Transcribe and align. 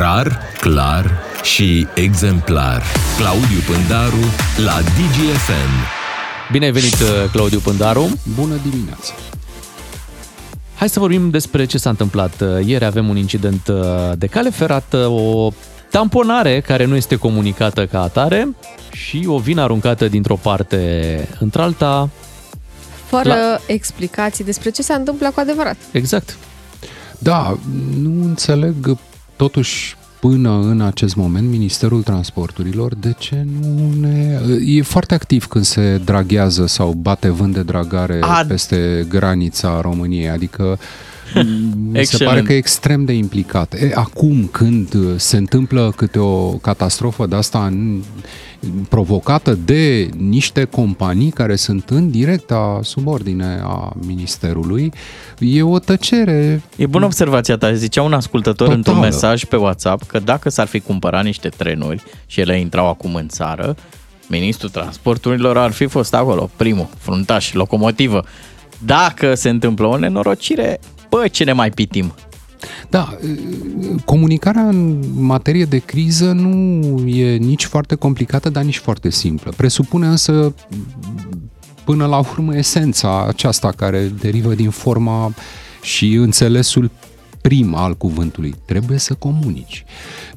Rar, 0.00 0.38
clar 0.60 1.18
și 1.42 1.86
exemplar. 1.94 2.82
Claudiu 3.18 3.58
Pândaru 3.66 4.24
la 4.64 4.80
DGFM. 4.80 5.72
Bine 6.52 6.64
ai 6.64 6.70
venit, 6.70 6.92
uh, 6.92 7.30
Claudiu 7.32 7.58
Pândaru. 7.58 8.08
Bună 8.34 8.54
dimineața! 8.70 9.12
Hai 10.74 10.88
să 10.88 10.98
vorbim 10.98 11.30
despre 11.30 11.64
ce 11.64 11.78
s-a 11.78 11.90
întâmplat. 11.90 12.40
Uh, 12.40 12.66
Ieri 12.66 12.84
avem 12.84 13.08
un 13.08 13.16
incident 13.16 13.68
uh, 13.68 13.76
de 14.18 14.26
cale 14.26 14.50
ferată, 14.50 14.96
o 15.06 15.50
tamponare 15.90 16.60
care 16.60 16.84
nu 16.84 16.96
este 16.96 17.16
comunicată 17.16 17.86
ca 17.86 18.02
atare 18.02 18.48
și 18.92 19.24
o 19.26 19.38
vină 19.38 19.62
aruncată 19.62 20.08
dintr-o 20.08 20.36
parte 20.36 21.28
într-alta. 21.38 22.08
Fără 23.06 23.28
La- 23.28 23.60
explicații 23.66 24.44
despre 24.44 24.70
ce 24.70 24.82
se 24.82 24.92
întâmplă 24.92 25.30
cu 25.34 25.40
adevărat. 25.40 25.76
Exact. 25.92 26.36
Da, 27.18 27.58
nu 28.02 28.24
înțeleg 28.24 28.96
totuși 29.40 29.96
până 30.18 30.60
în 30.62 30.80
acest 30.80 31.16
moment 31.16 31.48
Ministerul 31.48 32.02
Transporturilor 32.02 32.94
de 32.94 33.14
ce 33.18 33.46
nu 33.60 33.92
ne... 34.00 34.40
E 34.64 34.82
foarte 34.82 35.14
activ 35.14 35.46
când 35.46 35.64
se 35.64 36.00
draghează 36.04 36.66
sau 36.66 36.92
bate 36.92 37.28
vânt 37.28 37.54
de 37.54 37.62
dragare 37.62 38.18
A- 38.20 38.44
peste 38.48 39.06
granița 39.08 39.80
României, 39.80 40.30
adică 40.30 40.78
mi 41.34 41.92
se 41.92 41.98
Excelent. 41.98 42.30
pare 42.32 42.42
că 42.42 42.52
e 42.52 42.56
extrem 42.56 43.04
de 43.04 43.12
implicat. 43.12 43.72
E, 43.74 43.90
acum 43.94 44.48
când 44.52 44.94
se 45.16 45.36
întâmplă 45.36 45.92
câte 45.96 46.18
o 46.18 46.48
catastrofă 46.50 47.26
de 47.26 47.34
asta 47.36 47.66
în- 47.66 48.02
provocată 48.88 49.58
de 49.64 50.08
niște 50.16 50.64
companii 50.64 51.30
care 51.30 51.56
sunt 51.56 51.88
în 51.90 52.10
directa 52.10 52.80
subordine 52.82 53.60
a 53.64 53.92
Ministerului, 54.06 54.92
e 55.38 55.62
o 55.62 55.78
tăcere 55.78 56.62
E 56.76 56.86
bună 56.86 57.04
observația 57.04 57.56
ta. 57.56 57.72
Zicea 57.72 58.02
un 58.02 58.12
ascultător 58.12 58.54
Totală. 58.66 58.74
într-un 58.76 58.98
mesaj 58.98 59.44
pe 59.44 59.56
WhatsApp 59.56 60.06
că 60.06 60.18
dacă 60.18 60.48
s-ar 60.48 60.66
fi 60.66 60.80
cumpărat 60.80 61.24
niște 61.24 61.48
trenuri 61.48 62.02
și 62.26 62.40
ele 62.40 62.60
intrau 62.60 62.88
acum 62.88 63.14
în 63.14 63.28
țară, 63.28 63.76
ministrul 64.28 64.70
transporturilor 64.70 65.58
ar 65.58 65.70
fi 65.70 65.86
fost 65.86 66.14
acolo, 66.14 66.50
primul, 66.56 66.88
fruntaș, 66.98 67.52
locomotivă. 67.52 68.24
Dacă 68.84 69.34
se 69.34 69.48
întâmplă 69.48 69.86
o 69.86 69.96
nenorocire, 69.98 70.80
bă, 71.10 71.28
ce 71.28 71.44
ne 71.44 71.52
mai 71.52 71.70
pitim? 71.70 72.14
Da, 72.88 73.16
comunicarea 74.04 74.68
în 74.68 75.02
materie 75.16 75.64
de 75.64 75.78
criză 75.78 76.32
nu 76.32 77.08
e 77.08 77.36
nici 77.36 77.64
foarte 77.64 77.94
complicată, 77.94 78.48
dar 78.48 78.62
nici 78.62 78.78
foarte 78.78 79.10
simplă. 79.10 79.52
Presupune 79.56 80.06
însă 80.06 80.54
până 81.84 82.06
la 82.06 82.18
urmă 82.18 82.56
esența 82.56 83.26
aceasta 83.26 83.72
care 83.76 84.12
derivă 84.20 84.54
din 84.54 84.70
forma 84.70 85.34
și 85.82 86.14
înțelesul 86.14 86.90
prim 87.40 87.74
al 87.74 87.96
cuvântului. 87.96 88.54
Trebuie 88.64 88.98
să 88.98 89.14
comunici. 89.14 89.84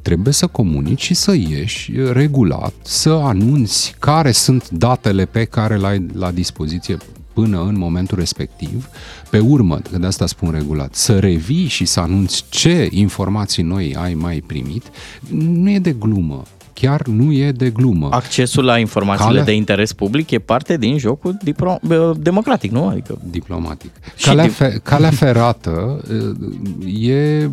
Trebuie 0.02 0.34
să 0.34 0.48
comunici 0.48 1.02
și 1.02 1.14
să 1.14 1.34
ieși 1.34 1.92
regulat, 2.12 2.74
să 2.82 3.10
anunți 3.10 3.96
care 4.00 4.32
sunt 4.32 4.70
datele 4.70 5.26
pe 5.26 5.44
care 5.44 5.78
le 5.78 5.88
ai 5.88 6.06
la 6.14 6.32
dispoziție 6.32 6.98
până 7.34 7.62
în 7.68 7.78
momentul 7.78 8.18
respectiv. 8.18 8.90
Pe 9.30 9.40
urmă, 9.40 9.80
că 9.92 9.98
de 9.98 10.06
asta 10.06 10.26
spun 10.26 10.52
regulat, 10.52 10.96
să 10.96 11.20
revii 11.20 11.68
și 11.68 11.86
să 11.86 12.00
anunți 12.00 12.46
ce 12.50 12.88
informații 12.92 13.64
noi 13.64 13.96
ai 13.98 14.14
mai 14.14 14.44
primit, 14.48 14.84
nu 15.30 15.70
e 15.70 15.80
de 15.80 15.92
glumă. 15.92 16.44
Chiar 16.74 17.02
nu 17.08 17.32
e 17.32 17.52
de 17.52 17.70
glumă. 17.70 18.08
Accesul 18.12 18.64
la 18.64 18.78
informațiile 18.78 19.30
Calea- 19.30 19.44
de 19.44 19.52
interes 19.56 19.94
public 19.94 20.32
e 20.32 20.40
parte 20.40 20.78
din 20.78 20.98
jocul 20.98 21.38
dipro- 21.44 21.80
bă, 21.88 22.14
democratic, 22.20 22.72
nu? 22.72 22.88
Adică 22.88 23.20
diplomatic. 23.30 23.92
Și 24.16 24.26
Calea, 24.26 24.46
dip- 24.48 24.52
fe, 24.52 24.80
calea 24.84 25.10
ferată 25.10 26.02
uh, 26.10 27.08
e, 27.10 27.50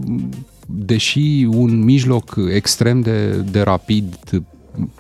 deși 0.67 1.47
un 1.51 1.83
mijloc 1.85 2.37
extrem 2.55 3.01
de, 3.01 3.31
de 3.31 3.61
rapid 3.61 4.17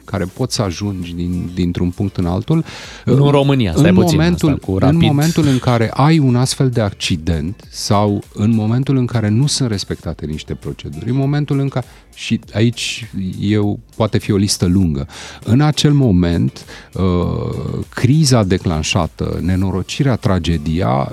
care 0.04 0.24
poți 0.24 0.54
să 0.54 0.62
ajungi 0.62 1.14
din, 1.14 1.50
dintr-un 1.54 1.90
punct 1.90 2.16
în 2.16 2.26
altul. 2.26 2.64
Nu 3.04 3.24
în 3.24 3.30
România, 3.30 3.72
stai 3.76 3.88
în 3.88 3.94
puțin, 3.94 4.16
momentul, 4.16 4.48
asta 4.48 4.66
cu 4.66 4.72
în 4.72 4.78
rapid. 4.78 5.00
momentul 5.00 5.46
în 5.46 5.58
care 5.58 5.90
ai 5.92 6.18
un 6.18 6.36
astfel 6.36 6.70
de 6.70 6.80
accident 6.80 7.68
sau 7.70 8.22
în 8.34 8.54
momentul 8.54 8.96
în 8.96 9.06
care 9.06 9.28
nu 9.28 9.46
sunt 9.46 9.70
respectate 9.70 10.26
niște 10.26 10.54
proceduri, 10.54 11.10
în 11.10 11.16
momentul 11.16 11.58
în 11.58 11.68
care, 11.68 11.86
și 12.14 12.40
aici 12.52 13.10
eu 13.40 13.78
poate 13.96 14.18
fi 14.18 14.32
o 14.32 14.36
listă 14.36 14.66
lungă, 14.66 15.06
în 15.44 15.60
acel 15.60 15.92
moment 15.92 16.64
uh, 16.94 17.02
criza 17.88 18.44
declanșată, 18.44 19.38
nenorocirea, 19.42 20.16
tragedia 20.16 21.12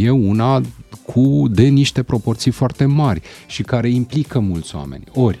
e 0.00 0.10
una 0.10 0.60
cu 1.06 1.44
de 1.50 1.62
niște 1.62 2.02
proporții 2.02 2.50
foarte 2.50 2.84
mari 2.84 3.22
și 3.46 3.62
care 3.62 3.88
implică 3.88 4.38
mulți 4.38 4.76
oameni. 4.76 5.04
Ori, 5.14 5.40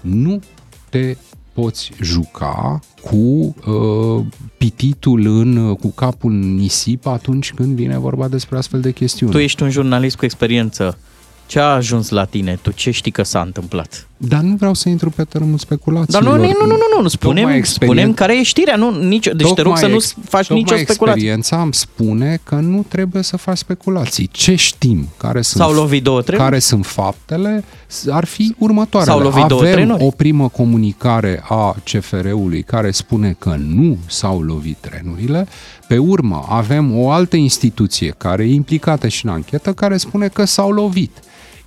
nu 0.00 0.40
te 0.88 1.16
poți 1.60 1.90
juca 2.02 2.80
cu 3.02 3.16
uh, 3.16 4.24
pititul 4.58 5.26
în, 5.26 5.74
cu 5.74 5.88
capul 5.88 6.32
în 6.32 6.54
nisip 6.54 7.06
atunci 7.06 7.52
când 7.52 7.74
vine 7.74 7.98
vorba 7.98 8.28
despre 8.28 8.56
astfel 8.56 8.80
de 8.80 8.90
chestiuni. 8.90 9.32
tu 9.32 9.38
ești 9.38 9.62
un 9.62 9.70
jurnalist 9.70 10.16
cu 10.16 10.24
experiență. 10.24 10.98
Ce 11.46 11.60
a 11.60 11.64
ajuns 11.64 12.08
la 12.08 12.24
tine? 12.24 12.58
Tu 12.62 12.70
ce 12.70 12.90
știi 12.90 13.10
că 13.10 13.22
s-a 13.22 13.40
întâmplat? 13.40 14.09
Dar 14.28 14.40
nu 14.40 14.54
vreau 14.56 14.74
să 14.74 14.88
intru 14.88 15.10
pe 15.10 15.24
tărâmul 15.24 15.50
Dar 15.56 15.60
speculațiilor. 15.60 16.22
nu, 16.22 16.44
nu, 16.44 16.52
nu, 16.60 16.66
nu, 16.66 16.76
nu, 16.96 17.02
nu. 17.02 17.08
Spunem, 17.08 17.42
Tocmai 17.44 17.64
spunem 17.64 18.12
care 18.14 18.38
e 18.38 18.42
știrea. 18.42 18.76
Nu, 18.76 18.90
nici, 19.06 19.28
deci 19.36 19.52
te 19.52 19.62
rog 19.62 19.76
să 19.78 19.86
nu 19.86 19.94
ex- 19.94 20.14
faci 20.28 20.48
nicio 20.48 20.62
tocmai 20.64 20.84
speculație. 20.84 21.20
experiența 21.20 21.62
îmi 21.62 21.74
spune 21.74 22.40
că 22.42 22.54
nu 22.54 22.84
trebuie 22.88 23.22
să 23.22 23.36
faci 23.36 23.56
speculații. 23.56 24.28
Ce 24.32 24.54
știm? 24.54 25.08
Care 25.16 25.42
sunt, 25.42 25.62
S-au 25.62 25.72
lovit 25.72 26.02
două 26.02 26.22
trenuri? 26.22 26.44
Care 26.48 26.58
sunt 26.58 26.86
faptele? 26.86 27.64
Ar 28.10 28.24
fi 28.24 28.54
următoarele. 28.58 29.12
S-au 29.12 29.22
lovit 29.22 29.44
două 29.44 29.60
Avem 29.60 29.72
trenuri? 29.72 30.04
o 30.04 30.10
primă 30.10 30.48
comunicare 30.48 31.42
a 31.48 31.76
CFR-ului 31.84 32.62
care 32.62 32.90
spune 32.90 33.36
că 33.38 33.56
nu 33.66 33.96
s-au 34.06 34.40
lovit 34.40 34.76
trenurile. 34.80 35.46
Pe 35.88 35.98
urmă, 35.98 36.46
avem 36.48 36.96
o 36.98 37.10
altă 37.10 37.36
instituție 37.36 38.14
care 38.18 38.42
e 38.44 38.52
implicată 38.52 39.08
și 39.08 39.26
în 39.26 39.32
anchetă 39.32 39.72
care 39.72 39.96
spune 39.96 40.28
că 40.28 40.44
s-au 40.44 40.70
lovit. 40.70 41.10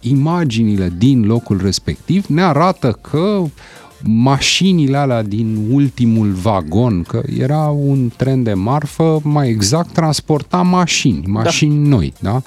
Imaginile 0.04 0.94
din 0.98 1.26
locul 1.26 1.60
respectiv 1.62 2.26
ne 2.26 2.44
arată 2.44 3.00
că 3.02 3.44
mașinile 4.04 4.98
alea 4.98 5.24
din 5.24 5.68
ultimul 5.72 6.32
vagon, 6.32 7.04
că 7.04 7.22
era 7.38 7.68
un 7.68 8.12
tren 8.16 8.44
de 8.44 8.54
marfă, 8.54 9.20
mai 9.24 9.50
exact 9.50 9.94
transporta 9.94 10.62
mașini, 10.62 11.24
mașini 11.28 11.84
da. 11.84 11.90
noi, 11.90 12.14
da? 12.20 12.42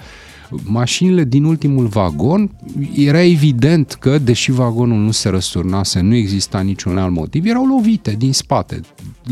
Mașinile 0.65 1.25
din 1.25 1.45
ultimul 1.45 1.87
vagon, 1.87 2.51
era 2.95 3.23
evident 3.23 3.97
că, 4.01 4.19
deși 4.19 4.51
vagonul 4.51 4.99
nu 4.99 5.11
se 5.11 5.29
răsturnase, 5.29 6.01
nu 6.01 6.15
exista 6.15 6.61
niciun 6.61 6.99
alt 6.99 7.13
motiv, 7.13 7.47
erau 7.47 7.67
lovite 7.67 8.15
din 8.19 8.33
spate. 8.33 8.81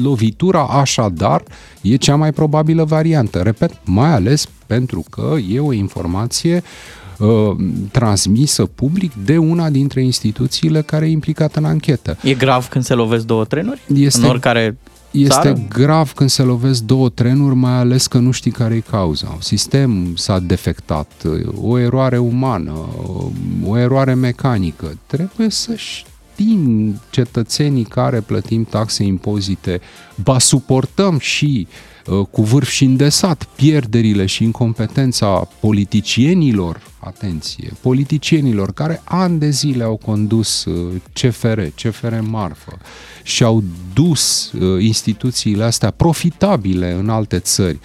Lovitura, 0.03 0.63
așadar, 0.63 1.43
e 1.81 1.97
cea 1.97 2.17
mai 2.17 2.33
probabilă 2.33 2.85
variantă. 2.85 3.39
Repet, 3.39 3.73
mai 3.85 4.13
ales 4.13 4.49
pentru 4.67 5.05
că 5.11 5.37
e 5.51 5.61
o 5.61 5.73
informație 5.73 6.57
uh, 6.57 7.04
transmisă 7.91 8.65
public 8.65 9.13
de 9.25 9.39
una 9.39 9.71
dintre 9.71 10.03
instituțiile 10.03 10.83
care 10.83 11.07
e 11.07 11.11
implicată 11.11 11.59
în 11.59 11.65
anchetă. 11.65 12.17
E 12.23 12.35
grav 12.35 12.67
când 12.69 12.85
se 12.85 12.95
lovesc 12.95 13.25
două 13.25 13.45
trenuri? 13.45 13.81
Este- 13.95 14.21
în 14.21 14.29
oricare 14.29 14.77
Este 15.11 15.35
țară? 15.35 15.59
grav 15.69 16.13
când 16.13 16.31
se 16.31 16.43
lovesc 16.43 16.83
două 16.83 17.09
trenuri, 17.09 17.55
mai 17.55 17.73
ales 17.73 18.07
că 18.07 18.19
nu 18.19 18.31
știi 18.31 18.51
care 18.51 18.75
e 18.75 18.81
cauza. 18.91 19.31
Un 19.35 19.41
sistem 19.41 20.17
s-a 20.17 20.39
defectat, 20.39 21.13
o 21.63 21.79
eroare 21.79 22.19
umană, 22.19 22.89
o 23.65 23.79
eroare 23.79 24.15
mecanică. 24.15 24.99
Trebuie 25.07 25.51
să 25.51 25.75
știm 25.75 26.95
cetățenii 27.11 27.85
care 27.85 28.21
plătim 28.21 28.65
taxe, 28.65 29.05
impozite, 29.05 29.81
ba 30.15 30.39
suportăm 30.39 31.19
și 31.19 31.67
uh, 31.71 31.94
cu 32.31 32.43
vârf 32.43 32.69
și 32.69 32.85
îndesat 32.85 33.45
pierderile 33.45 34.27
și 34.27 34.45
incompetența 34.45 35.49
politicienilor, 35.61 36.81
atenție, 36.99 37.73
politicienilor 37.81 38.73
care 38.73 39.03
ani 39.05 39.39
de 39.39 39.51
zile 39.51 39.85
au 39.85 39.97
condus 39.97 40.65
uh, 40.65 40.93
CFR, 41.13 41.61
CFR 41.61 42.15
Marfă 42.21 42.79
și 43.23 43.43
au 43.43 43.63
dus 43.93 44.53
uh, 44.53 44.83
instituțiile 44.83 45.65
astea 45.65 45.91
profitabile 45.91 46.93
în 46.93 47.09
alte 47.09 47.39
țări 47.39 47.79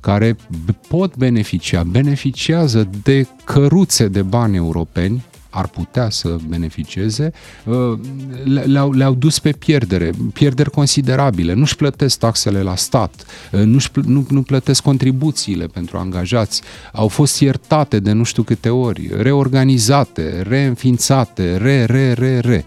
care 0.00 0.32
b- 0.32 0.88
pot 0.88 1.16
beneficia, 1.16 1.82
beneficiază 1.82 2.88
de 3.02 3.26
căruțe 3.44 4.08
de 4.08 4.22
bani 4.22 4.56
europeni, 4.56 5.24
ar 5.54 5.68
putea 5.68 6.10
să 6.10 6.36
beneficieze, 6.48 7.32
uh, 7.64 7.98
le- 8.44 8.62
le-au, 8.62 8.92
le-au 8.92 9.14
dus 9.14 9.38
pe 9.38 9.52
pierdere, 9.52 10.10
pierderi 10.32 10.70
considerabile. 10.70 11.52
Nu-și 11.52 11.76
plătesc 11.76 12.18
taxele 12.18 12.62
la 12.62 12.76
stat, 12.76 13.24
uh, 13.52 13.60
nu-și, 13.60 13.90
pl- 13.90 14.00
nu, 14.06 14.26
nu 14.30 14.42
plătesc 14.42 14.82
contribuțiile 14.82 15.66
pentru 15.66 15.96
angajați, 15.98 16.62
au 16.92 17.08
fost 17.08 17.40
iertate 17.40 18.00
de 18.00 18.12
nu 18.12 18.22
știu 18.22 18.42
câte 18.42 18.68
ori, 18.68 19.10
reorganizate, 19.16 20.42
reînființate, 20.42 21.56
re, 21.56 21.84
re, 21.84 22.12
re, 22.12 22.38
re. 22.38 22.64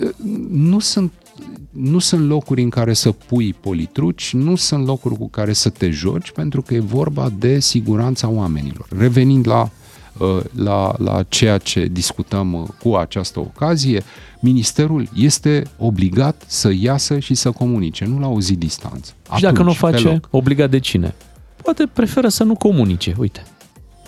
Uh, 0.00 0.08
Nu 0.50 0.78
sunt 0.78 1.12
nu 1.70 1.98
sunt 1.98 2.28
locuri 2.28 2.62
în 2.62 2.68
care 2.68 2.92
să 2.92 3.10
pui 3.12 3.54
politruci, 3.60 4.32
nu 4.34 4.56
sunt 4.56 4.86
locuri 4.86 5.16
cu 5.16 5.28
care 5.28 5.52
să 5.52 5.68
te 5.68 5.90
joci, 5.90 6.30
pentru 6.30 6.62
că 6.62 6.74
e 6.74 6.80
vorba 6.80 7.32
de 7.38 7.58
siguranța 7.60 8.28
oamenilor. 8.28 8.86
Revenind 8.98 9.46
la 9.46 9.60
uh, 9.62 9.68
la, 10.54 10.94
la 10.98 11.22
ceea 11.28 11.58
ce 11.58 11.88
discutăm 11.92 12.52
uh, 12.52 12.68
cu 12.82 12.94
această 12.94 13.38
ocazie, 13.40 14.02
ministerul 14.40 15.08
este 15.14 15.62
obligat 15.78 16.42
să 16.46 16.72
iasă 16.78 17.18
și 17.18 17.34
să 17.34 17.50
comunice, 17.50 18.04
nu 18.04 18.18
la 18.18 18.28
o 18.28 18.40
zi 18.40 18.56
distanță. 18.56 19.12
Și 19.34 19.42
dacă 19.42 19.62
nu 19.62 19.68
o 19.68 19.72
Atunci, 19.72 19.92
pe 19.92 19.96
face, 19.96 20.08
loc. 20.08 20.28
obligat 20.30 20.70
de 20.70 20.78
cine? 20.78 21.14
Poate 21.62 21.88
preferă 21.92 22.28
să 22.28 22.44
nu 22.44 22.54
comunice, 22.54 23.14
uite. 23.18 23.42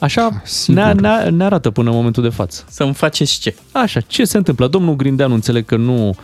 Așa 0.01 0.41
sigur. 0.45 0.83
ne, 0.83 0.93
ne, 0.93 1.29
ne 1.29 1.45
arată 1.45 1.71
până 1.71 1.91
în 1.91 1.97
momentul 1.97 2.23
de 2.23 2.29
față. 2.29 2.65
Să-mi 2.69 2.95
faceți 2.95 3.41
ce? 3.41 3.57
Așa, 3.73 4.01
ce 4.01 4.25
se 4.25 4.37
întâmplă? 4.37 4.67
Domnul 4.67 4.97
Grindeanu 4.97 5.35
înțeleg 5.35 5.65
că 5.65 5.77
nu, 5.77 6.09
uh, 6.09 6.17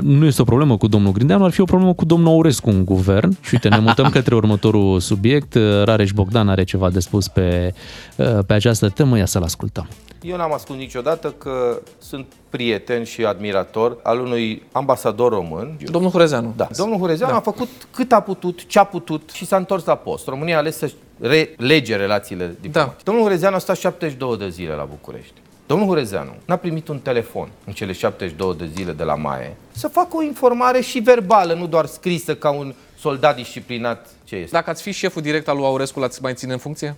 nu 0.00 0.26
este 0.26 0.42
o 0.42 0.44
problemă 0.44 0.76
cu 0.76 0.86
domnul 0.86 1.12
Grindeanu, 1.12 1.44
ar 1.44 1.50
fi 1.50 1.60
o 1.60 1.64
problemă 1.64 1.94
cu 1.94 2.04
domnul 2.04 2.32
Aurescu 2.32 2.70
în 2.70 2.84
guvern. 2.84 3.36
Și 3.40 3.50
uite, 3.52 3.68
ne 3.68 3.78
mutăm 3.88 4.10
către 4.10 4.34
următorul 4.34 5.00
subiect. 5.00 5.54
Uh, 5.54 5.82
Rareș 5.84 6.12
Bogdan 6.12 6.48
are 6.48 6.64
ceva 6.64 6.90
de 6.90 7.00
spus 7.00 7.28
pe, 7.28 7.74
uh, 8.16 8.38
pe 8.46 8.52
această 8.52 8.88
temă, 8.88 9.18
ia 9.18 9.26
să-l 9.26 9.42
ascultăm. 9.42 9.88
Eu 10.22 10.36
n-am 10.36 10.52
ascuns 10.52 10.78
niciodată 10.78 11.34
că 11.38 11.80
sunt 11.98 12.26
prieten 12.50 13.04
și 13.04 13.24
admirator 13.24 13.96
al 14.02 14.20
unui 14.20 14.62
ambasador 14.72 15.32
român. 15.32 15.76
Domnul 15.84 16.10
Hurezeanu. 16.10 16.52
Da. 16.56 16.68
Domnul 16.76 16.98
Hurezeanu 16.98 17.32
da. 17.32 17.38
a 17.38 17.40
făcut 17.40 17.68
cât 17.90 18.12
a 18.12 18.20
putut, 18.20 18.66
ce 18.66 18.78
a 18.78 18.84
putut 18.84 19.30
și 19.32 19.46
s-a 19.46 19.56
întors 19.56 19.84
la 19.84 19.94
post. 19.94 20.26
România 20.26 20.54
a 20.54 20.58
ales 20.58 20.76
să 20.76 20.92
relege 21.18 21.96
relațiile 21.96 22.56
diplomatice. 22.60 22.96
Da. 22.96 23.02
Domnul 23.04 23.24
Hurezeanu 23.24 23.54
a 23.54 23.58
stat 23.58 23.76
72 23.76 24.36
de 24.36 24.48
zile 24.48 24.72
la 24.72 24.84
București. 24.84 25.40
Domnul 25.70 25.88
Hurezeanu 25.88 26.34
n-a 26.44 26.56
primit 26.56 26.88
un 26.88 26.98
telefon 26.98 27.48
în 27.66 27.72
cele 27.72 27.92
72 27.92 28.54
de 28.54 28.66
zile 28.66 28.92
de 28.92 29.02
la 29.02 29.14
Maie 29.14 29.56
să 29.72 29.88
facă 29.88 30.16
o 30.16 30.22
informare 30.22 30.80
și 30.80 30.98
verbală, 30.98 31.54
nu 31.54 31.66
doar 31.66 31.86
scrisă 31.86 32.36
ca 32.36 32.50
un 32.50 32.74
soldat 32.98 33.36
disciplinat 33.36 34.08
ce 34.24 34.36
este. 34.36 34.50
Dacă 34.50 34.70
ați 34.70 34.82
fi 34.82 34.90
șeful 34.90 35.22
direct 35.22 35.48
al 35.48 35.56
lui 35.56 35.64
Aurescu, 35.64 36.00
l-ați 36.00 36.22
mai 36.22 36.34
ține 36.34 36.52
în 36.52 36.58
funcție? 36.58 36.96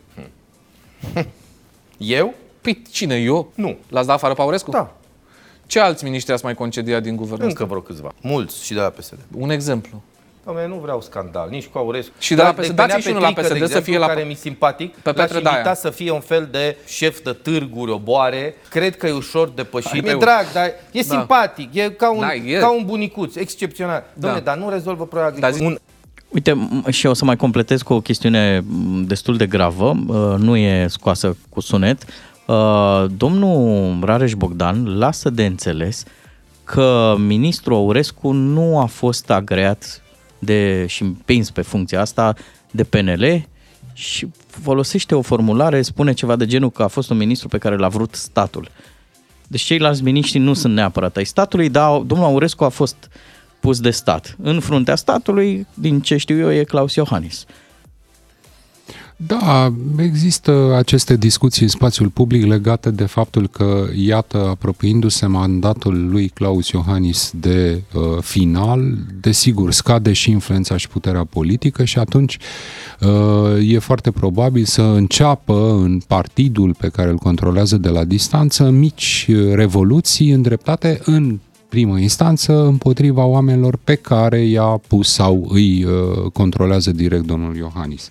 Eu? 1.96 2.34
Păi 2.60 2.82
cine, 2.90 3.16
eu? 3.16 3.52
Nu. 3.54 3.76
L-ați 3.88 4.06
dat 4.06 4.16
afară 4.16 4.34
pe 4.34 4.40
Aurescu? 4.40 4.70
Da. 4.70 4.94
Ce 5.66 5.80
alți 5.80 6.04
miniștri 6.04 6.32
ați 6.32 6.44
mai 6.44 6.54
concediat 6.54 7.02
din 7.02 7.16
guvernul 7.16 7.48
Încă 7.48 7.64
vreo 7.64 7.80
câțiva. 7.80 8.12
Mulți 8.20 8.64
și 8.64 8.74
de 8.74 8.80
la 8.80 8.88
PSD. 8.88 9.12
ăsta? 9.12 9.24
Un 9.36 9.50
exemplu. 9.50 10.02
Doamne, 10.44 10.66
nu 10.66 10.74
vreau 10.82 11.00
scandal, 11.00 11.48
nici 11.50 11.66
cu 11.66 11.78
Aurescu. 11.78 12.12
Și 12.18 12.34
de 12.34 12.42
la 12.42 12.42
Dar 12.42 12.54
PSD, 12.54 12.66
Penea 12.74 12.86
dați 12.86 13.00
și 13.02 13.08
unul 13.08 13.20
la 13.20 13.26
Petrică, 13.26 13.48
PSD 13.48 13.58
de 13.60 13.66
să 13.66 13.76
exemplu, 13.76 13.92
fie 13.92 13.98
la- 14.00 14.06
care 14.06 14.22
mi 14.22 14.34
simpatic, 14.34 14.94
Pe 14.94 15.12
Petre 15.12 15.22
l-aș 15.34 15.42
Daia. 15.42 15.56
invita 15.56 15.74
să 15.74 15.90
fie 15.90 16.10
un 16.10 16.20
fel 16.20 16.48
de 16.50 16.76
șef 16.86 17.20
de 17.22 17.32
târguri, 17.32 17.90
oboare. 17.90 18.54
Cred 18.70 18.96
că 18.96 19.06
e 19.06 19.12
ușor 19.12 19.48
depășit. 19.48 19.90
Hai, 19.90 20.00
Mi-e 20.00 20.10
meu. 20.10 20.18
drag, 20.20 20.52
dar 20.52 20.64
e 20.92 21.02
Da. 21.08 21.14
simpatic, 21.16 21.74
e 21.74 21.90
ca 21.90 22.12
un, 22.12 22.20
Da, 22.20 22.34
e. 22.34 22.58
ca 22.58 22.70
un 22.72 22.82
bunicuț, 22.86 23.34
excepțional. 23.36 24.04
Doamne, 24.14 24.40
Da. 24.40 24.44
dar 24.44 24.56
nu 24.62 24.70
rezolvă 24.70 25.06
problema 25.06 25.30
Dar 25.38 25.50
agricolă. 25.50 25.52
zi- 25.68 25.72
Un 25.72 25.78
Uite, 26.28 26.52
m- 26.84 26.88
și 26.90 27.04
eu 27.04 27.10
o 27.10 27.14
să 27.14 27.24
mai 27.24 27.36
completez 27.36 27.82
cu 27.82 27.92
o 27.92 28.00
chestiune 28.00 28.64
m, 28.68 29.04
destul 29.06 29.36
de 29.36 29.46
gravă, 29.46 29.94
uh, 30.06 30.34
nu 30.38 30.56
e 30.56 30.86
scoasă 30.88 31.36
cu 31.48 31.60
sunet. 31.60 32.02
Uh, 32.46 33.04
Domnul 33.16 33.96
Rareș 34.04 34.32
Bogdan 34.34 34.98
lasă 34.98 35.30
de 35.30 35.44
înțeles 35.46 36.04
că 36.64 37.14
ministrul 37.18 37.76
Aurescu 37.76 38.30
nu 38.32 38.78
a 38.80 38.84
fost 38.84 39.30
agreat 39.30 40.01
de, 40.44 40.86
și 40.88 41.02
împins 41.02 41.50
pe 41.50 41.62
funcția 41.62 42.00
asta 42.00 42.34
de 42.70 42.84
PNL 42.84 43.46
și 43.92 44.28
folosește 44.46 45.14
o 45.14 45.22
formulare, 45.22 45.82
spune 45.82 46.12
ceva 46.12 46.36
de 46.36 46.46
genul 46.46 46.70
că 46.70 46.82
a 46.82 46.86
fost 46.86 47.10
un 47.10 47.16
ministru 47.16 47.48
pe 47.48 47.58
care 47.58 47.76
l-a 47.76 47.88
vrut 47.88 48.14
statul. 48.14 48.68
Deci 49.46 49.60
ceilalți 49.60 50.02
miniștri 50.02 50.38
nu 50.38 50.54
sunt 50.54 50.74
neapărat 50.74 51.16
ai 51.16 51.24
statului, 51.24 51.68
dar 51.68 51.98
domnul 51.98 52.26
Aurescu 52.26 52.64
a 52.64 52.68
fost 52.68 53.10
pus 53.60 53.80
de 53.80 53.90
stat. 53.90 54.36
În 54.42 54.60
fruntea 54.60 54.94
statului, 54.94 55.66
din 55.74 56.00
ce 56.00 56.16
știu 56.16 56.38
eu, 56.38 56.52
e 56.52 56.64
Claus 56.64 56.94
Iohannis. 56.94 57.44
Da, 59.26 59.72
există 59.96 60.74
aceste 60.76 61.16
discuții 61.16 61.62
în 61.62 61.68
spațiul 61.68 62.08
public 62.08 62.46
legate 62.46 62.90
de 62.90 63.04
faptul 63.04 63.48
că, 63.48 63.86
iată, 63.96 64.38
apropiindu-se 64.48 65.26
mandatul 65.26 66.08
lui 66.10 66.28
Claus 66.28 66.68
Iohannis 66.68 67.32
de 67.34 67.82
uh, 67.94 68.02
final, 68.20 68.98
desigur, 69.20 69.72
scade 69.72 70.12
și 70.12 70.30
influența 70.30 70.76
și 70.76 70.88
puterea 70.88 71.24
politică 71.24 71.84
și 71.84 71.98
atunci 71.98 72.38
uh, 73.00 73.72
e 73.72 73.78
foarte 73.78 74.10
probabil 74.10 74.64
să 74.64 74.82
înceapă 74.82 75.78
în 75.82 76.00
partidul 76.06 76.74
pe 76.78 76.88
care 76.88 77.10
îl 77.10 77.16
controlează 77.16 77.76
de 77.76 77.88
la 77.88 78.04
distanță 78.04 78.70
mici 78.70 79.26
uh, 79.30 79.54
revoluții 79.54 80.30
îndreptate 80.30 81.00
în 81.04 81.38
primă 81.68 81.98
instanță 81.98 82.64
împotriva 82.66 83.24
oamenilor 83.24 83.78
pe 83.84 83.94
care 83.94 84.40
i-a 84.40 84.80
pus 84.86 85.12
sau 85.12 85.48
îi 85.52 85.84
uh, 85.84 86.30
controlează 86.32 86.90
direct 86.90 87.26
domnul 87.26 87.56
Iohannis. 87.56 88.08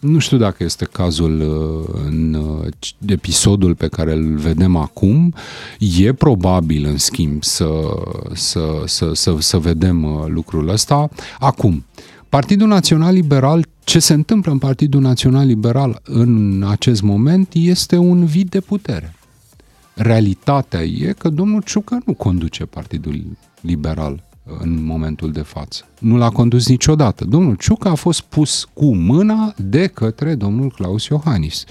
Nu 0.00 0.18
știu 0.18 0.36
dacă 0.36 0.64
este 0.64 0.84
cazul 0.84 1.40
uh, 1.40 2.02
în 2.04 2.34
uh, 2.34 2.66
episodul 3.06 3.74
pe 3.74 3.88
care 3.88 4.12
îl 4.12 4.36
vedem 4.36 4.76
acum. 4.76 5.34
E 5.98 6.12
probabil, 6.12 6.84
în 6.84 6.98
schimb, 6.98 7.42
să, 7.42 7.68
să, 8.32 8.82
să, 8.86 9.10
să, 9.14 9.36
să 9.38 9.58
vedem 9.58 10.04
uh, 10.04 10.24
lucrul 10.26 10.68
ăsta. 10.68 11.08
Acum, 11.38 11.84
Partidul 12.28 12.68
Național 12.68 13.14
Liberal, 13.14 13.66
ce 13.84 13.98
se 13.98 14.12
întâmplă 14.12 14.52
în 14.52 14.58
Partidul 14.58 15.00
Național 15.00 15.46
Liberal 15.46 16.00
în 16.04 16.64
acest 16.68 17.02
moment 17.02 17.48
este 17.52 17.96
un 17.96 18.24
vid 18.24 18.50
de 18.50 18.60
putere. 18.60 19.14
Realitatea 19.94 20.82
e 20.82 21.14
că 21.18 21.28
domnul 21.28 21.62
Ciucă 21.62 21.98
nu 22.04 22.12
conduce 22.12 22.64
Partidul 22.64 23.22
Liberal 23.60 24.29
în 24.58 24.84
momentul 24.84 25.32
de 25.32 25.40
față. 25.42 25.84
Nu 25.98 26.16
l-a 26.16 26.30
condus 26.30 26.68
niciodată. 26.68 27.24
Domnul 27.24 27.54
Ciucă 27.54 27.88
a 27.88 27.94
fost 27.94 28.20
pus 28.20 28.66
cu 28.72 28.94
mâna 28.94 29.54
de 29.56 29.86
către 29.86 30.34
domnul 30.34 30.70
Claus 30.70 31.06
Iohannis. 31.06 31.64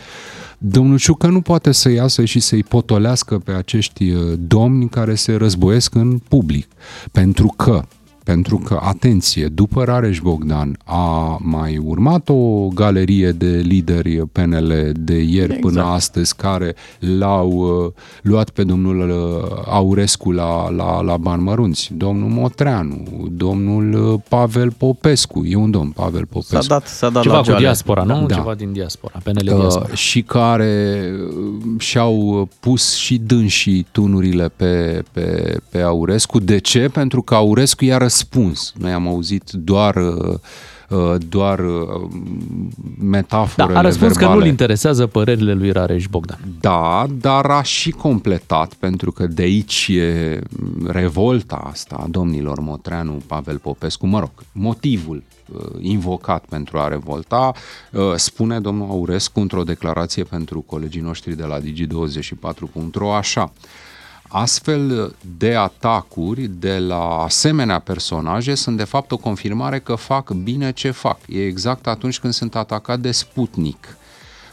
Domnul 0.58 0.98
Ciucă 0.98 1.28
nu 1.28 1.42
poate 1.42 1.72
să 1.72 1.90
iasă 1.90 2.26
și 2.26 2.40
să-i 2.40 2.64
potolească 2.64 3.38
pe 3.38 3.52
acești 3.52 4.10
uh, 4.10 4.34
domni 4.40 4.90
care 4.90 5.16
se 5.16 5.36
războiesc 5.36 5.96
în 5.96 6.18
public. 6.18 6.68
Pentru 7.12 7.48
că 7.48 7.84
pentru 8.30 8.58
că, 8.58 8.80
atenție, 8.82 9.46
după 9.46 9.84
Rareș 9.84 10.20
Bogdan 10.20 10.78
a 10.86 11.38
mai 11.42 11.78
urmat 11.78 12.30
o 12.30 12.68
galerie 12.68 13.32
de 13.32 13.48
lideri 13.48 14.28
PNL 14.32 14.92
de 14.96 15.14
ieri 15.14 15.44
exact. 15.44 15.60
până 15.60 15.84
astăzi 15.84 16.36
care 16.36 16.76
l-au 17.00 17.50
uh, 17.50 17.92
luat 18.22 18.50
pe 18.50 18.64
domnul 18.64 19.10
uh, 19.10 19.64
Aurescu 19.66 20.32
la, 20.32 20.70
la, 20.70 21.02
la 21.02 21.18
bani 21.18 21.42
mărunți. 21.42 21.90
Domnul 21.98 22.30
Motreanu, 22.30 23.28
domnul 23.32 23.94
uh, 23.94 24.20
Pavel 24.30 24.72
Popescu, 24.78 25.46
e 25.46 25.56
un 25.56 25.72
domn, 25.72 25.90
Pavel 25.90 26.26
Popescu. 26.26 26.62
S-a 26.62 26.68
dat, 26.68 26.88
s-a 26.88 27.10
dat 27.10 27.22
Ceva 27.22 27.34
la 27.36 27.40
cu 27.40 27.46
joale. 27.46 27.64
diaspora, 27.64 28.04
nu? 28.04 28.26
Da. 28.26 28.36
Ceva 28.36 28.56
din 28.56 28.72
diaspora, 28.72 29.20
PNL 29.24 29.42
diaspora. 29.44 29.88
Uh, 29.92 29.98
și 29.98 30.22
care 30.22 31.02
uh, 31.30 31.80
și-au 31.80 32.16
uh, 32.18 32.48
pus 32.60 32.96
și 32.96 33.18
dânsii 33.18 33.88
tunurile 33.92 34.52
pe, 34.56 35.04
pe, 35.12 35.58
pe 35.70 35.82
Aurescu. 35.82 36.40
De 36.40 36.58
ce? 36.58 36.90
Pentru 36.94 37.22
că 37.22 37.36
Aurescu 37.36 37.86
i-a 37.86 37.98
răspuns. 38.20 38.74
Noi 38.78 38.92
am 38.92 39.08
auzit 39.08 39.52
doar 39.52 39.96
uh, 39.96 40.34
uh, 40.90 41.16
doar 41.30 41.60
uh, 41.60 41.88
Da, 42.98 43.06
metaforele 43.06 43.78
a 43.78 43.82
răspuns 43.82 44.12
că 44.12 44.18
verbale. 44.18 44.40
nu-l 44.40 44.48
interesează 44.48 45.08
părerile 45.08 45.54
lui 45.54 45.72
Rareș 45.72 46.08
Bogdan. 46.08 46.40
Da, 46.60 47.06
dar 47.20 47.46
a 47.46 47.62
și 47.62 47.92
completat, 47.92 48.74
pentru 48.74 49.12
că 49.12 49.28
de 49.28 49.42
aici 49.42 49.88
e 49.92 50.40
revolta 50.88 51.56
asta 51.72 51.96
a 51.96 52.08
domnilor 52.10 52.60
Motreanu, 52.60 53.22
Pavel 53.28 53.58
Popescu, 53.58 54.08
mă 54.08 54.20
rog, 54.20 54.32
motivul 54.52 55.24
uh, 55.54 55.62
invocat 55.80 56.46
pentru 56.50 56.78
a 56.78 56.88
revolta, 56.88 57.52
uh, 57.92 58.02
spune 58.16 58.60
domnul 58.60 58.90
Aurescu 58.90 59.40
într-o 59.40 59.64
declarație 59.64 60.24
pentru 60.24 60.62
colegii 60.62 61.02
noștri 61.02 61.36
de 61.36 61.44
la 61.44 61.60
Digi24.ro 61.60 63.14
așa. 63.14 63.52
Astfel 64.32 65.16
de 65.38 65.56
atacuri 65.56 66.48
de 66.48 66.78
la 66.78 67.24
asemenea 67.24 67.80
personaje 67.80 68.56
sunt 68.56 68.78
de 68.78 68.84
fapt 68.84 69.12
o 69.12 69.18
confirmare 69.18 69.80
că 69.80 69.96
fac 69.96 70.32
bine 70.32 70.72
ce 70.72 70.92
fac. 70.92 71.18
E 71.28 71.46
exact 71.46 71.88
atunci 71.88 72.20
când 72.20 72.34
sunt 72.34 72.56
atacat 72.56 73.00
de 73.00 73.12
Sputnik. 73.12 73.98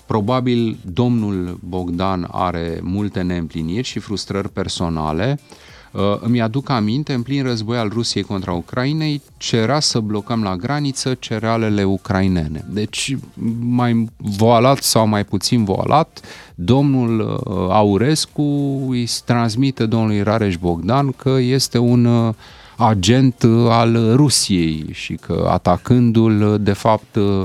Probabil 0.07 0.79
domnul 0.85 1.59
Bogdan 1.63 2.29
are 2.31 2.79
multe 2.83 3.23
neîmpliniri 3.23 3.87
și 3.87 3.99
frustrări 3.99 4.49
personale. 4.49 5.41
Uh, 5.41 5.76
Îmi 6.21 6.41
aduc 6.41 6.71
aminte, 6.71 7.13
în 7.13 7.23
plin 7.23 7.43
război 7.43 7.79
al 7.79 7.89
Rusiei 7.89 8.23
contra 8.23 8.53
Ucrainei, 8.53 9.23
cerea 9.37 9.81
să 9.81 10.01
blocăm 10.01 10.43
la 10.43 10.57
graniță 10.57 11.15
cerealele 11.15 11.85
ucrainene. 11.85 12.65
Deci, 12.69 13.17
mai 13.61 14.09
voalat 14.17 14.83
sau 14.83 15.07
mai 15.07 15.25
puțin 15.25 15.65
voalat, 15.65 16.21
domnul 16.55 17.21
uh, 17.21 17.55
Aurescu 17.71 18.43
îi 18.89 19.09
transmite 19.25 19.87
domnului 19.87 20.23
Rareș 20.23 20.57
Bogdan 20.57 21.13
că 21.13 21.31
este 21.41 21.79
un 21.79 22.05
uh, 22.05 22.35
agent 22.77 23.43
uh, 23.43 23.71
al 23.71 24.15
Rusiei 24.15 24.87
și 24.93 25.15
că 25.15 25.49
atacându-l, 25.51 26.43
uh, 26.43 26.61
de 26.61 26.73
fapt, 26.73 27.17
uh, 27.17 27.43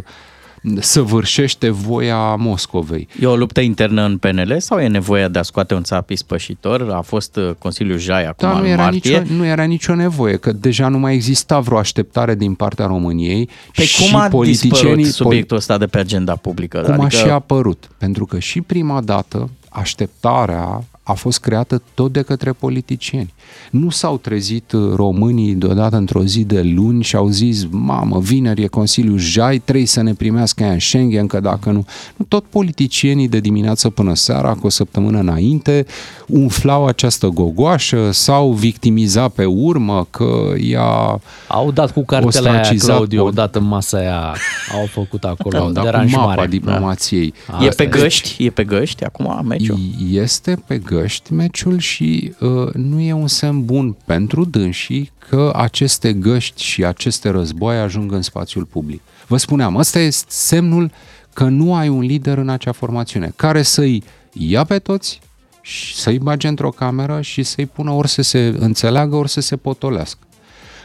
săvârșește 0.80 1.70
voia 1.70 2.36
Moscovei. 2.36 3.08
E 3.20 3.26
o 3.26 3.36
luptă 3.36 3.62
internă 3.62 4.06
în 4.06 4.18
PNL 4.18 4.56
sau 4.60 4.80
e 4.80 4.88
nevoia 4.88 5.28
de 5.28 5.40
a 5.40 5.42
scoate 5.42 5.74
un 5.74 5.84
țap 5.84 6.10
ispășitor? 6.10 6.92
A 6.92 7.02
fost 7.02 7.36
uh, 7.36 7.50
Consiliul 7.58 7.98
Jai 7.98 8.26
acum 8.26 8.48
Da, 8.48 8.54
în 8.56 8.62
nu 8.62 8.68
era, 8.68 8.82
martie. 8.82 9.20
nicio, 9.20 9.34
nu 9.34 9.46
era 9.46 9.64
nicio 9.64 9.96
nevoie, 9.96 10.36
că 10.38 10.52
deja 10.52 10.88
nu 10.88 10.98
mai 10.98 11.14
exista 11.14 11.60
vreo 11.60 11.78
așteptare 11.78 12.36
din 12.36 12.54
partea 12.54 12.86
României 12.86 13.50
Pe 13.76 13.84
și 13.84 13.98
cum 13.98 14.20
a 14.20 14.22
dispărut 14.22 14.32
politicienii 14.32 15.06
subiectul 15.06 15.58
ăsta 15.58 15.78
de 15.78 15.86
pe 15.86 15.98
agenda 15.98 16.36
publică? 16.36 16.80
cum 16.80 16.92
adică... 16.92 17.06
a 17.06 17.10
și 17.10 17.30
apărut. 17.30 17.90
Pentru 17.98 18.26
că 18.26 18.40
și 18.40 18.62
prima 18.62 19.02
dată 19.02 19.50
așteptarea 19.70 20.84
a 21.04 21.14
fost 21.14 21.40
creată 21.40 21.82
tot 21.94 22.12
de 22.12 22.22
către 22.22 22.52
politicieni. 22.52 23.34
Nu 23.72 23.90
s-au 23.90 24.18
trezit 24.18 24.72
uh, 24.72 24.94
românii 24.96 25.54
deodată 25.54 25.96
într-o 25.96 26.24
zi 26.24 26.44
de 26.44 26.62
luni 26.62 27.04
și 27.04 27.16
au 27.16 27.30
zis, 27.30 27.66
mamă, 27.70 28.20
vineri 28.20 28.64
e 28.64 28.68
Consiliul 28.68 29.18
Jai, 29.18 29.60
trebuie 29.60 29.86
să 29.86 30.02
ne 30.02 30.14
primească 30.14 30.64
în 30.64 30.80
Schengen, 30.80 31.28
că 31.28 31.40
dacă 31.40 31.72
nu... 31.72 31.86
nu 32.16 32.26
tot 32.28 32.44
politicienii 32.44 33.28
de 33.28 33.40
dimineață 33.40 33.90
până 33.90 34.16
seara, 34.16 34.54
cu 34.54 34.66
o 34.66 34.70
săptămână 34.70 35.20
înainte, 35.20 35.86
umflau 36.28 36.86
această 36.86 37.28
gogoașă, 37.28 38.10
sau 38.12 38.52
victimiza 38.52 39.28
pe 39.28 39.46
urmă 39.46 40.08
că 40.10 40.54
ea 40.58 41.22
Au 41.48 41.72
dat 41.72 41.92
cu 41.92 42.04
cartela 42.06 42.50
aia, 42.50 42.60
Ostracizat 42.60 42.96
Claudiu, 42.96 43.22
pod- 43.22 43.26
au 43.26 43.32
dat 43.32 43.56
în 43.56 43.64
masa 43.64 43.98
aia, 43.98 44.36
au 44.74 44.86
făcut 44.86 45.24
acolo 45.24 45.58
au 45.58 45.72
dat 45.72 45.84
cu 45.84 45.90
deranjmare. 45.90 46.28
mapa 46.28 46.46
diplomației. 46.46 47.34
E 47.48 47.68
Asta 47.68 47.84
pe 47.84 47.86
găști? 47.86 48.44
E 48.44 48.50
pe 48.50 48.64
găști 48.64 49.04
acum 49.04 49.46
meciul? 49.48 49.80
Este 50.12 50.64
pe 50.68 50.78
găști 50.92 51.34
meciul 51.34 51.80
și 51.80 52.34
uh, 52.40 52.74
nu 52.74 53.00
e 53.00 53.14
un 53.14 53.28
semn 53.28 53.66
bun 53.66 53.96
pentru 54.06 54.46
dânsii 54.46 55.12
că 55.30 55.52
aceste 55.56 56.14
găști 56.14 56.64
și 56.64 56.86
aceste 56.86 57.30
războaie 57.30 57.80
ajung 57.80 58.12
în 58.12 58.22
spațiul 58.22 58.66
public. 58.66 59.02
Vă 59.28 59.38
spuneam, 59.38 59.76
ăsta 59.76 60.00
este 60.00 60.26
semnul 60.30 60.92
că 61.34 61.44
nu 61.44 61.76
ai 61.76 61.90
un 61.90 62.02
lider 62.02 62.38
în 62.38 62.50
acea 62.50 62.72
formațiune 62.72 63.34
care 63.36 63.62
să-i 63.62 64.04
ia 64.34 64.64
pe 64.64 64.80
toți 64.80 65.20
și 65.62 65.96
să-i 65.96 66.20
bage 66.20 66.48
într-o 66.48 66.70
cameră 66.70 67.22
și 67.22 67.44
să-i 67.44 67.66
pună 67.66 67.92
ori 67.92 68.10
să 68.10 68.22
se 68.22 68.56
înțeleagă, 68.60 69.16
ori 69.16 69.30
să 69.30 69.42
se 69.42 69.56
potolească. 69.56 70.20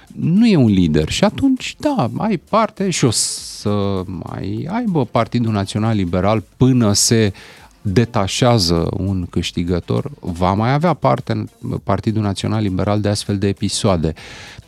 Nu 0.07 0.47
e 0.47 0.57
un 0.57 0.71
lider 0.71 1.09
și 1.09 1.25
atunci, 1.25 1.77
da, 1.79 2.11
ai 2.17 2.37
parte 2.37 2.91
și 2.91 3.05
o 3.05 3.11
să 3.11 4.03
mai 4.07 4.69
aibă 4.71 5.05
Partidul 5.05 5.53
Național 5.53 5.97
Liberal 5.97 6.43
până 6.57 6.93
se 6.93 7.33
detașează 7.93 8.89
un 8.97 9.27
câștigător, 9.31 10.11
va 10.21 10.53
mai 10.53 10.73
avea 10.73 10.95
parte 10.95 11.45
Partidul 11.85 12.23
Național 12.23 12.63
Liberal 12.63 13.01
de 13.01 13.09
astfel 13.09 13.39
de 13.39 13.49
episoade. 13.49 14.13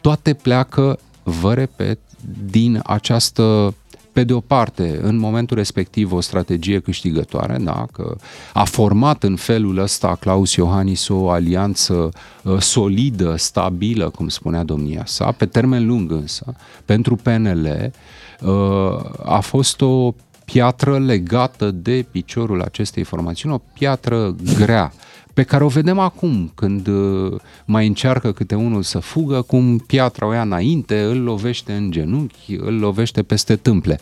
Toate 0.00 0.34
pleacă, 0.34 0.98
vă 1.22 1.54
repet, 1.54 1.98
din 2.50 2.80
această 2.84 3.74
pe 4.12 4.24
de 4.24 4.32
o 4.32 4.40
parte, 4.40 4.98
în 5.02 5.16
momentul 5.16 5.56
respectiv, 5.56 6.12
o 6.12 6.20
strategie 6.20 6.80
câștigătoare, 6.80 7.56
da, 7.60 7.86
că 7.92 8.16
a 8.52 8.64
format 8.64 9.22
în 9.22 9.36
felul 9.36 9.78
ăsta 9.78 10.16
Claus 10.20 10.54
Iohannis 10.54 11.08
o 11.08 11.30
alianță 11.30 12.08
uh, 12.44 12.60
solidă, 12.60 13.34
stabilă, 13.36 14.08
cum 14.08 14.28
spunea 14.28 14.64
domnia 14.64 15.02
sa, 15.06 15.32
pe 15.32 15.46
termen 15.46 15.86
lung 15.86 16.10
însă, 16.10 16.54
pentru 16.84 17.16
PNL, 17.16 17.92
uh, 18.40 18.50
a 19.24 19.40
fost 19.40 19.80
o 19.80 20.14
piatră 20.52 20.98
legată 20.98 21.70
de 21.70 22.06
piciorul 22.10 22.62
acestei 22.62 23.02
formațiuni, 23.02 23.54
o 23.54 23.58
piatră 23.72 24.36
grea, 24.58 24.92
pe 25.34 25.42
care 25.42 25.64
o 25.64 25.68
vedem 25.68 25.98
acum 25.98 26.52
când 26.54 26.86
uh, 26.86 27.40
mai 27.64 27.86
încearcă 27.86 28.32
câte 28.32 28.54
unul 28.54 28.82
să 28.82 28.98
fugă, 28.98 29.42
cum 29.42 29.78
piatra 29.78 30.26
o 30.26 30.32
ia 30.32 30.42
înainte, 30.42 31.02
îl 31.02 31.22
lovește 31.22 31.72
în 31.72 31.90
genunchi, 31.90 32.54
îl 32.54 32.78
lovește 32.78 33.22
peste 33.22 33.56
tâmple. 33.56 34.00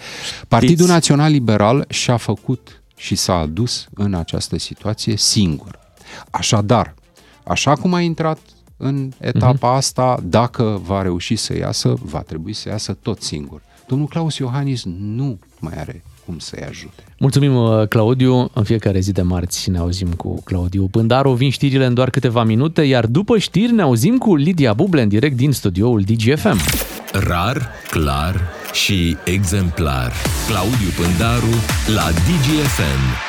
Partidul 0.49 0.87
Național 0.87 1.31
Liberal 1.31 1.85
și-a 1.89 2.17
făcut 2.17 2.83
și 2.97 3.15
s-a 3.15 3.35
adus 3.35 3.89
în 3.95 4.15
această 4.15 4.59
situație 4.59 5.17
singur. 5.17 5.79
Așadar, 6.31 6.95
așa 7.45 7.75
cum 7.75 7.95
a 7.95 8.01
intrat 8.01 8.39
în 8.77 9.13
etapa 9.19 9.73
uh-huh. 9.73 9.77
asta, 9.77 10.21
dacă 10.23 10.81
va 10.85 11.03
reuși 11.03 11.37
să 11.37 11.57
iasă, 11.57 11.95
va 12.03 12.21
trebui 12.21 12.53
să 12.53 12.69
iasă 12.69 12.93
tot 12.93 13.23
singur. 13.23 13.63
Domnul 13.87 14.07
Claus 14.07 14.37
Iohannis 14.37 14.85
nu 14.85 15.39
mai 15.61 15.75
are 15.77 16.03
cum 16.27 16.39
să-i 16.39 16.65
ajute. 16.69 17.05
Mulțumim, 17.19 17.57
uh, 17.57 17.89
Claudiu. 17.89 18.51
În 18.53 18.65
fiecare 18.65 18.99
zi 18.99 19.13
de 19.13 19.23
marți 19.23 19.71
ne 19.71 19.79
auzim 19.79 20.09
cu 20.09 20.43
Claudiu 20.45 20.89
Pândaru. 20.91 21.33
Vin 21.33 21.51
știrile 21.51 21.87
în 21.87 21.95
doar 21.95 22.11
câteva 22.11 22.45
minute, 22.45 22.83
iar 22.83 23.07
după 23.07 23.39
știri 23.39 23.73
ne 23.73 23.83
auzim 23.83 24.19
cu 24.19 24.37
Lidia 24.37 24.73
Buble 24.73 25.03
în 25.03 25.09
direct 25.09 25.37
din 25.37 25.53
studioul 25.53 26.01
DGFM. 26.01 26.59
Rar, 27.13 27.71
clar 27.91 28.41
și 28.73 29.17
exemplar. 29.25 30.13
Claudiu 30.49 30.89
Pândaru 30.97 31.55
la 31.95 32.11
DGFM. 32.11 33.26